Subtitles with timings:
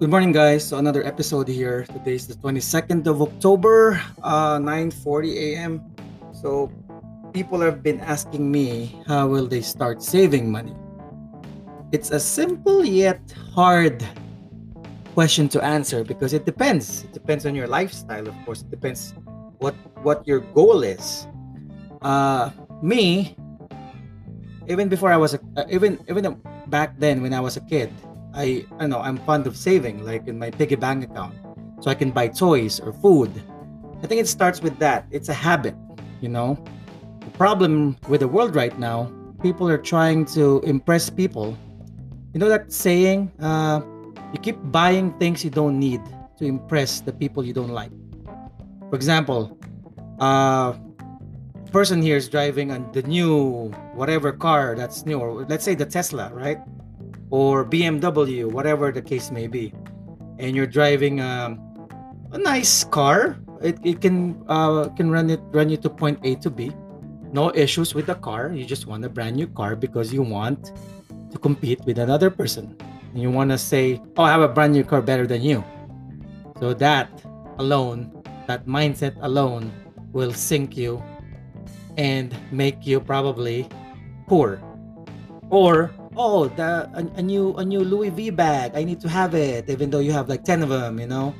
[0.00, 0.64] Good morning, guys.
[0.64, 1.84] So another episode here.
[1.84, 5.84] Today is the 22nd of October, uh, 9:40 a.m.
[6.32, 6.72] So
[7.36, 10.72] people have been asking me how will they start saving money.
[11.92, 13.20] It's a simple yet
[13.52, 14.00] hard
[15.12, 17.04] question to answer because it depends.
[17.04, 18.64] It depends on your lifestyle, of course.
[18.64, 19.12] It depends
[19.60, 21.28] what what your goal is.
[22.00, 23.36] Uh, me,
[24.64, 26.40] even before I was a, uh, even even
[26.72, 27.92] back then when I was a kid,
[28.34, 31.34] I I know I'm fond of saving, like in my piggy bank account,
[31.80, 33.30] so I can buy toys or food.
[34.02, 35.06] I think it starts with that.
[35.10, 35.74] It's a habit,
[36.20, 36.58] you know.
[37.20, 39.12] The problem with the world right now,
[39.42, 41.56] people are trying to impress people.
[42.32, 43.82] You know that saying, uh,
[44.32, 46.00] you keep buying things you don't need
[46.38, 47.90] to impress the people you don't like.
[48.88, 49.58] For example,
[50.18, 50.74] uh,
[51.70, 55.86] person here is driving on the new whatever car that's new, or let's say the
[55.86, 56.58] Tesla, right?
[57.30, 59.72] Or BMW, whatever the case may be,
[60.38, 61.58] and you're driving um,
[62.32, 66.34] a nice car, it, it can uh, can run it run you to point A
[66.36, 66.72] to B.
[67.32, 68.50] No issues with the car.
[68.50, 70.72] You just want a brand new car because you want
[71.30, 72.76] to compete with another person.
[73.12, 75.62] And you want to say, "Oh, I have a brand new car better than you."
[76.58, 77.08] So that
[77.58, 78.10] alone,
[78.46, 79.70] that mindset alone,
[80.12, 81.02] will sink you
[81.96, 83.68] and make you probably
[84.26, 84.60] poor.
[85.50, 88.72] Or oh the a, a, new a new louis v bag.
[88.74, 91.34] I need to have it even though you have like 10 of them you know?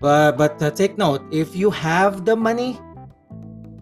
[0.00, 2.78] But but uh, take note if you have the money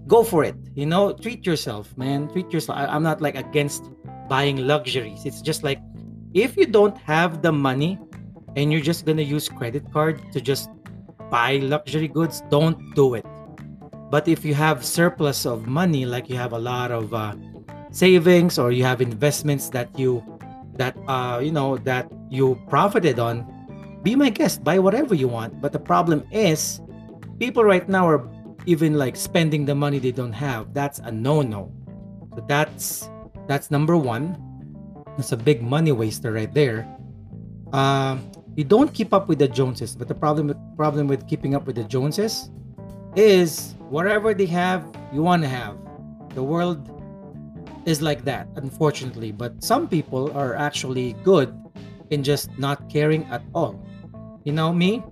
[0.06, 1.12] go for it you know?
[1.12, 2.28] Treat yourself man.
[2.28, 2.78] Treat yourself.
[2.78, 3.90] I, i'm not like against
[4.28, 5.24] buying luxuries.
[5.24, 5.80] It's just like
[6.34, 7.98] if you don't have the money
[8.56, 10.70] and you're just gonna use credit card to just
[11.30, 13.26] buy luxury goods don't do it.
[14.10, 17.34] But if you have surplus of money like you have a lot of uh,
[17.96, 20.20] savings or you have investments that you
[20.76, 23.40] that uh you know that you profited on
[24.02, 25.60] be my guest buy whatever you want.
[25.60, 26.80] But the problem is
[27.40, 28.22] people right now are
[28.66, 30.74] even like spending the money they don't have.
[30.74, 31.72] That's a no-no.
[32.36, 33.08] So that's
[33.48, 34.38] that's number one.
[35.18, 36.86] It's a big money waster right there.
[37.72, 38.18] Uh,
[38.54, 41.66] you don't keep up with the joneses but the problem with problem with keeping up
[41.66, 42.50] with the joneses
[43.16, 45.74] is whatever they have you want to have.
[46.34, 46.95] The world
[47.86, 49.32] is like that, unfortunately.
[49.32, 51.54] But some people are actually good
[52.10, 53.80] in just not caring at all.
[54.44, 55.02] You know, me,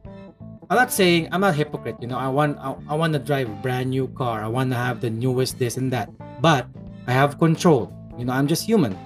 [0.71, 1.97] I'm not saying I'm not a hypocrite.
[2.01, 4.43] You know, I want I, I want to drive a brand new car.
[4.43, 6.11] I want to have the newest this and that.
[6.43, 6.67] But
[7.07, 7.93] I have control.
[8.19, 8.97] You know, I'm just human.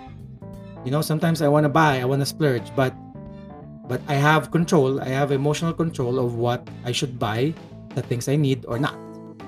[0.85, 2.95] You know, sometimes I want to buy, I want to splurge, but
[3.89, 5.00] but I have control.
[5.00, 7.55] I have emotional control of what I should buy,
[7.95, 8.97] the things I need or not.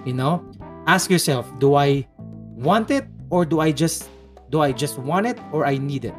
[0.04, 0.44] You know,
[0.86, 2.08] ask yourself, do I
[2.56, 4.10] want it or do I just
[4.50, 6.14] do I just want it or I need it?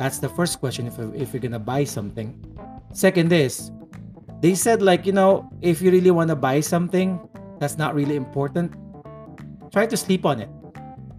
[0.00, 2.34] That's the first question if if you're gonna buy something.
[2.92, 3.70] Second is
[4.40, 7.20] they said like you know if you really want to buy something
[7.60, 8.72] that's not really important,
[9.70, 10.48] try to sleep on it.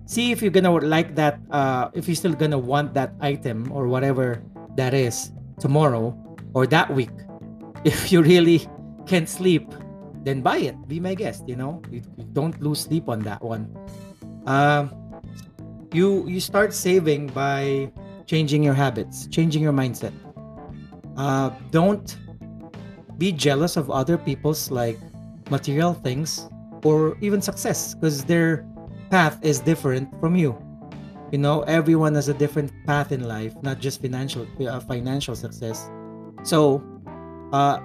[0.10, 1.40] See if you're gonna like that.
[1.54, 4.42] Uh, if you're still gonna want that item or whatever
[4.76, 6.18] that is tomorrow
[6.54, 7.14] or that week.
[7.82, 8.70] If you really
[9.10, 9.66] can't sleep,
[10.22, 10.78] then buy it.
[10.86, 11.50] Be my guest.
[11.50, 13.74] You know, you, you don't lose sleep on that one.
[14.46, 14.94] Um,
[15.94, 17.92] you you start saving by
[18.26, 20.14] changing your habits changing your mindset.
[21.18, 22.18] Uh, don't
[23.18, 24.98] be jealous of other people's like
[25.50, 26.48] material things
[26.84, 28.66] or even success because their
[29.10, 30.58] path is different from you.
[31.32, 35.90] You know everyone has a different path in life not just financial uh, financial success.
[36.44, 36.82] So
[37.52, 37.80] uh,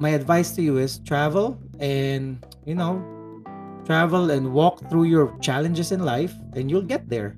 [0.00, 3.00] my advice to you is travel and you know
[3.92, 7.36] travel and walk through your challenges in life and you'll get there.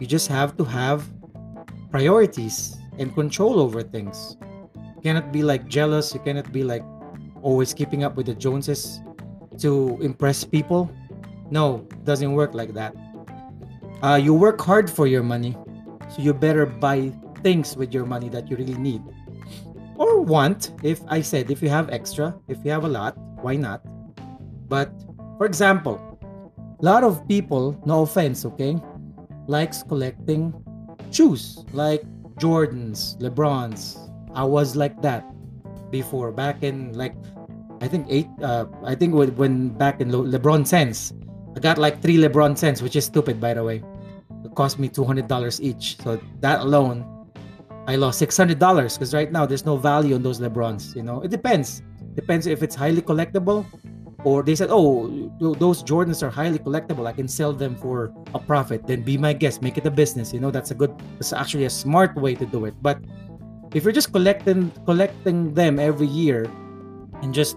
[0.00, 1.06] You just have to have
[1.94, 4.36] priorities and control over things.
[4.74, 6.12] You cannot be like jealous.
[6.12, 6.82] You cannot be like
[7.40, 8.98] always keeping up with the joneses
[9.62, 10.90] to impress people.
[11.54, 12.98] No doesn't work like that.
[14.02, 15.54] Uh, you work hard for your money
[16.10, 17.14] so you better buy
[17.46, 19.06] things with your money that you really need.
[20.02, 23.54] Or want if i said if you have extra if you have a lot why
[23.54, 23.86] not?
[24.66, 24.90] But
[25.42, 25.98] for example,
[26.78, 28.78] a lot of people, no offense, okay,
[29.48, 30.54] likes collecting
[31.10, 32.04] shoes like
[32.38, 33.98] Jordans, LeBrons.
[34.36, 35.26] I was like that
[35.90, 37.16] before back in like
[37.80, 41.12] I think eight uh I think when, back in Le- LeBron cents.
[41.56, 43.82] I got like three LeBron cents, which is stupid by the way.
[44.44, 45.98] It cost me two hundred dollars each.
[46.04, 47.02] So that alone
[47.88, 50.94] I lost six hundred dollars because right now there's no value on those LeBrons.
[50.94, 51.82] You know, it depends.
[52.14, 53.66] Depends if it's highly collectible
[54.24, 55.08] or they said, "Oh,
[55.38, 57.06] those Jordans are highly collectible.
[57.06, 60.32] I can sell them for a profit." Then be my guest, make it a business.
[60.32, 60.94] You know, that's a good.
[61.18, 62.74] It's actually a smart way to do it.
[62.82, 62.98] But
[63.74, 66.44] if you're just collecting collecting them every year
[67.22, 67.56] and just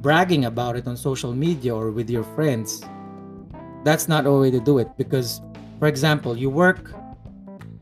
[0.00, 2.82] bragging about it on social media or with your friends
[3.84, 5.40] that's not a way to do it because
[5.78, 6.92] for example you work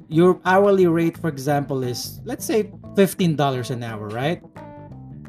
[0.08, 2.64] your hourly rate for example is let's say
[2.94, 4.42] $15 an hour right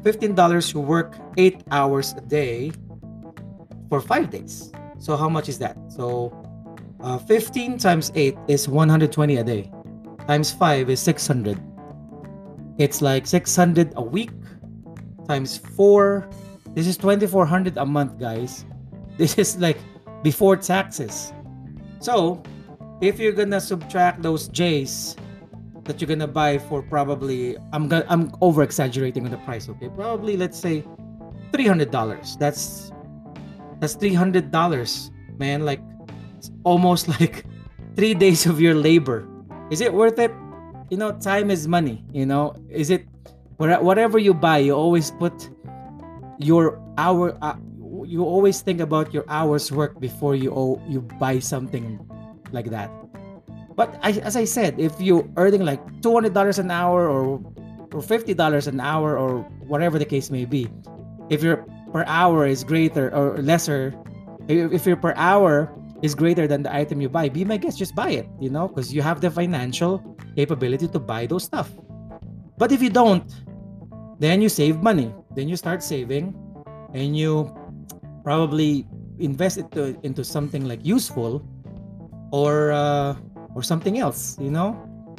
[0.04, 2.72] $15 you work 8 hours a day
[3.88, 4.70] for 5 days.
[4.98, 5.76] So how much is that?
[5.88, 6.30] So
[7.00, 9.72] uh, 15 times 8 is 120 a day.
[10.28, 11.60] Times 5 is 600
[12.76, 14.32] it's like 600 a week
[15.28, 16.28] times 4
[16.74, 18.64] this is 2400 a month guys.
[19.16, 19.78] This is like
[20.24, 21.32] before taxes.
[22.00, 22.42] So
[23.00, 25.14] if you're gonna subtract those j's
[25.84, 29.88] that you're gonna buy for probably i'm gonna i'm over exaggerating on the price okay?
[29.88, 30.84] Probably let's say
[31.52, 32.90] $300 that's
[33.80, 34.50] that's $300
[35.38, 35.64] man.
[35.64, 35.80] Like
[36.38, 37.44] it's almost like
[37.96, 39.28] three days of your labor.
[39.70, 40.32] Is it worth it?
[40.90, 42.54] You know time is money you know?
[42.70, 43.06] Is it
[43.56, 45.50] whatever you buy you always put
[46.38, 47.54] your hour uh,
[48.04, 51.98] you always think about your hours work before you oh, you buy something
[52.52, 52.90] like that
[53.76, 57.40] but I, as i said if you're earning like $200 an hour or
[57.92, 60.68] or $50 an hour or whatever the case may be
[61.30, 63.94] if your per hour is greater or lesser
[64.48, 65.72] if your per hour
[66.04, 68.68] is greater than the item you buy, be my guest, just buy it, you know,
[68.68, 70.04] because you have the financial
[70.36, 71.70] capability to buy those stuff.
[72.58, 73.24] But if you don't,
[74.18, 75.14] then you save money.
[75.34, 76.36] Then you start saving
[76.92, 77.48] and you
[78.22, 78.86] probably
[79.18, 81.40] invest it to, into something like useful
[82.32, 83.16] or uh,
[83.54, 84.74] or something else, you know,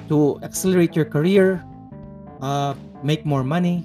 [0.10, 1.64] to accelerate your career,
[2.42, 2.74] uh,
[3.04, 3.84] make more money.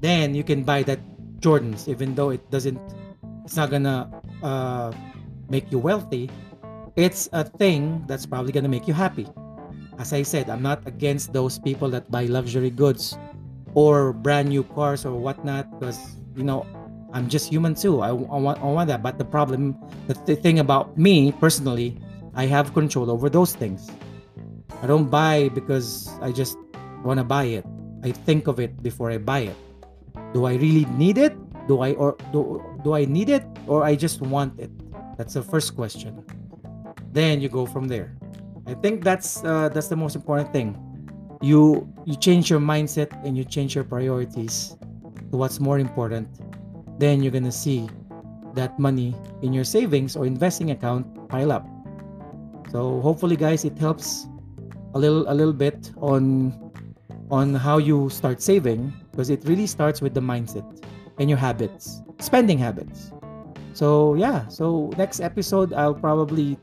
[0.00, 1.00] Then you can buy that
[1.40, 2.80] Jordans, even though it doesn't,
[3.44, 4.08] it's not gonna
[4.42, 4.92] uh,
[5.48, 6.30] make you wealthy,
[6.96, 9.26] it's a thing that's probably to make you happy.
[9.98, 13.18] As I said, I'm not against those people that buy luxury goods
[13.74, 15.98] or brand new cars or whatnot because,
[16.36, 16.66] you know,
[17.12, 18.00] I'm just human too.
[18.00, 19.02] I, I, want, I want that.
[19.02, 19.76] But the problem,
[20.08, 21.98] the, the thing about me personally,
[22.34, 23.90] I have control over those things.
[24.82, 26.58] I don't buy because I just
[27.04, 27.64] want to buy it.
[28.02, 29.56] I think of it before I buy it.
[30.32, 31.32] Do I really need it?
[31.68, 34.70] Do I or do, do I need it or I just want it?
[35.16, 36.24] That's the first question.
[37.12, 38.16] Then you go from there.
[38.66, 40.76] I think that's uh, that's the most important thing.
[41.40, 44.76] You you change your mindset and you change your priorities
[45.30, 46.28] to what's more important.
[46.98, 47.88] Then you're gonna see
[48.54, 51.66] that money in your savings or investing account pile up.
[52.74, 54.26] So hopefully, guys, it helps
[54.94, 56.50] a little a little bit on
[57.30, 60.66] on how you start saving because it really starts with the mindset
[61.20, 63.12] and your habits, spending habits.
[63.74, 66.58] So yeah, so next episode I'll probably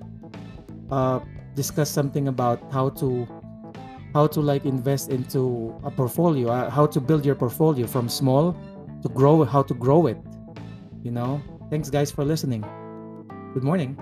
[0.92, 1.22] uh,
[1.56, 3.24] discuss something about how to
[4.14, 8.52] how to like invest into a portfolio, uh, how to build your portfolio from small
[9.02, 10.20] to grow, how to grow it.
[11.04, 11.42] You know.
[11.70, 12.68] Thanks guys for listening.
[13.54, 13.96] Good morning.